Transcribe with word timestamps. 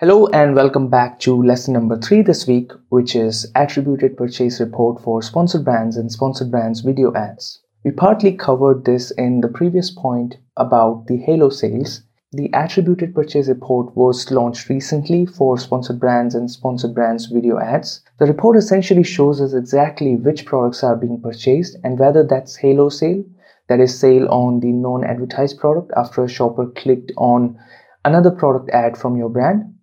Hello 0.00 0.26
and 0.32 0.56
welcome 0.56 0.88
back 0.88 1.20
to 1.20 1.40
lesson 1.40 1.72
number 1.72 1.96
three 1.96 2.20
this 2.20 2.48
week, 2.48 2.72
which 2.88 3.14
is 3.14 3.48
attributed 3.54 4.16
purchase 4.16 4.58
report 4.58 5.00
for 5.00 5.22
sponsored 5.22 5.64
brands 5.64 5.96
and 5.96 6.10
sponsored 6.10 6.50
brands 6.50 6.80
video 6.80 7.14
ads. 7.14 7.60
We 7.84 7.92
partly 7.92 8.32
covered 8.32 8.84
this 8.84 9.12
in 9.12 9.40
the 9.40 9.46
previous 9.46 9.92
point 9.92 10.34
about 10.56 11.06
the 11.06 11.18
Halo 11.18 11.48
sales. 11.48 12.02
The 12.32 12.50
attributed 12.52 13.14
purchase 13.14 13.46
report 13.46 13.96
was 13.96 14.28
launched 14.32 14.68
recently 14.68 15.26
for 15.26 15.58
sponsored 15.58 16.00
brands 16.00 16.34
and 16.34 16.50
sponsored 16.50 16.92
brands 16.92 17.26
video 17.26 17.60
ads. 17.60 18.00
The 18.18 18.26
report 18.26 18.56
essentially 18.56 19.04
shows 19.04 19.40
us 19.40 19.54
exactly 19.54 20.16
which 20.16 20.44
products 20.44 20.82
are 20.82 20.96
being 20.96 21.20
purchased 21.20 21.76
and 21.84 22.00
whether 22.00 22.24
that's 22.24 22.56
Halo 22.56 22.88
sale, 22.88 23.22
that 23.68 23.78
is 23.78 23.96
sale 23.96 24.26
on 24.28 24.58
the 24.58 24.72
non-advertised 24.72 25.56
product 25.60 25.92
after 25.96 26.24
a 26.24 26.28
shopper 26.28 26.66
clicked 26.66 27.12
on 27.16 27.56
another 28.04 28.32
product 28.32 28.70
ad 28.70 28.98
from 28.98 29.16
your 29.16 29.28
brand 29.28 29.73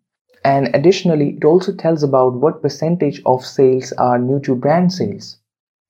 and 0.44 0.70
additionally, 0.74 1.38
it 1.38 1.46
also 1.46 1.74
tells 1.74 2.04
about 2.04 2.34
what 2.34 2.62
percentage 2.62 3.22
of 3.26 3.46
sales 3.46 3.92
are 3.94 4.18
new 4.18 4.40
to 4.42 4.56
brand 4.56 4.92
sales. 4.92 5.38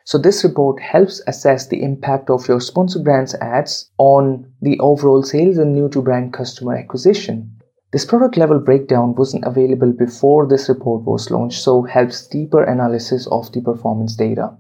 So 0.03 0.17
this 0.17 0.43
report 0.43 0.81
helps 0.81 1.21
assess 1.27 1.67
the 1.67 1.83
impact 1.83 2.29
of 2.29 2.47
your 2.47 2.59
sponsored 2.59 3.03
brands 3.03 3.35
ads 3.35 3.89
on 3.97 4.51
the 4.61 4.79
overall 4.79 5.23
sales 5.23 5.57
and 5.57 5.73
new 5.73 5.89
to 5.89 6.01
brand 6.01 6.33
customer 6.33 6.75
acquisition. 6.75 7.61
This 7.91 8.05
product 8.05 8.37
level 8.37 8.59
breakdown 8.59 9.15
wasn't 9.15 9.45
available 9.45 9.93
before 9.93 10.47
this 10.47 10.70
report 10.70 11.03
was 11.03 11.29
launched, 11.29 11.61
so 11.61 11.83
helps 11.83 12.27
deeper 12.27 12.63
analysis 12.63 13.27
of 13.27 13.51
the 13.51 13.61
performance 13.61 14.15
data. 14.15 14.57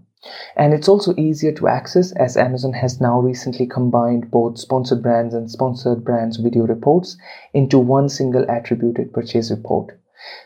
And 0.55 0.73
it's 0.73 0.87
also 0.87 1.15
easier 1.15 1.51
to 1.53 1.67
access 1.67 2.11
as 2.11 2.37
Amazon 2.37 2.73
has 2.73 3.01
now 3.01 3.19
recently 3.19 3.65
combined 3.65 4.29
both 4.29 4.59
sponsored 4.59 5.01
brands 5.01 5.33
and 5.33 5.49
sponsored 5.49 6.03
brands 6.03 6.37
video 6.37 6.67
reports 6.67 7.17
into 7.53 7.79
one 7.79 8.07
single 8.07 8.45
attributed 8.49 9.13
purchase 9.13 9.49
report. 9.49 9.97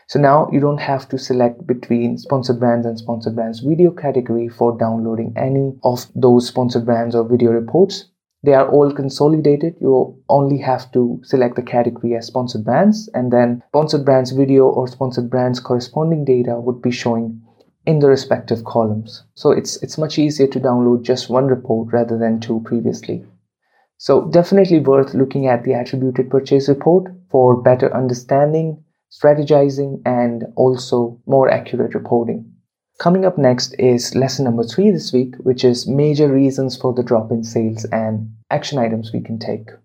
So 0.06 0.18
now 0.18 0.48
you 0.50 0.60
don't 0.60 0.80
have 0.80 1.06
to 1.10 1.18
select 1.18 1.66
between 1.66 2.16
sponsored 2.16 2.58
brands 2.58 2.86
and 2.86 2.98
sponsored 2.98 3.34
brands 3.34 3.60
video 3.60 3.90
category 3.90 4.48
for 4.48 4.78
downloading 4.78 5.34
any 5.36 5.78
of 5.84 6.06
those 6.14 6.48
sponsored 6.48 6.86
brands 6.86 7.14
or 7.14 7.28
video 7.28 7.50
reports. 7.50 8.06
They 8.42 8.54
are 8.54 8.70
all 8.70 8.92
consolidated. 8.92 9.76
You 9.80 10.22
only 10.28 10.58
have 10.58 10.90
to 10.92 11.20
select 11.24 11.56
the 11.56 11.62
category 11.62 12.14
as 12.14 12.26
sponsored 12.26 12.64
brands 12.64 13.10
and 13.12 13.30
then 13.30 13.62
sponsored 13.68 14.04
brands 14.06 14.30
video 14.30 14.66
or 14.68 14.88
sponsored 14.88 15.28
brands 15.28 15.60
corresponding 15.60 16.24
data 16.24 16.58
would 16.58 16.80
be 16.80 16.90
showing 16.90 17.42
in 17.86 18.00
the 18.00 18.08
respective 18.08 18.64
columns. 18.64 19.22
So 19.34 19.52
it's, 19.52 19.82
it's 19.82 19.96
much 19.96 20.18
easier 20.18 20.48
to 20.48 20.60
download 20.60 21.02
just 21.02 21.30
one 21.30 21.46
report 21.46 21.92
rather 21.92 22.18
than 22.18 22.40
two 22.40 22.60
previously. 22.64 23.24
So 23.98 24.28
definitely 24.28 24.80
worth 24.80 25.14
looking 25.14 25.46
at 25.46 25.64
the 25.64 25.72
attributed 25.72 26.28
purchase 26.28 26.68
report 26.68 27.10
for 27.30 27.62
better 27.62 27.94
understanding, 27.94 28.84
strategizing, 29.10 30.02
and 30.04 30.44
also 30.56 31.20
more 31.26 31.48
accurate 31.48 31.94
reporting. 31.94 32.52
Coming 32.98 33.24
up 33.24 33.38
next 33.38 33.74
is 33.78 34.14
lesson 34.14 34.44
number 34.44 34.64
three 34.64 34.90
this 34.90 35.12
week, 35.12 35.34
which 35.38 35.64
is 35.64 35.86
major 35.86 36.28
reasons 36.28 36.76
for 36.76 36.92
the 36.92 37.02
drop 37.02 37.30
in 37.30 37.44
sales 37.44 37.84
and 37.86 38.30
action 38.50 38.78
items 38.78 39.12
we 39.12 39.20
can 39.20 39.38
take. 39.38 39.68